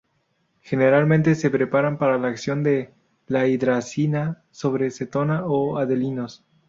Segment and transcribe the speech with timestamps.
[0.63, 2.89] Generalmente se preparan por la acción de
[3.27, 6.43] la hidrazina sobre cetonas o aldehídos.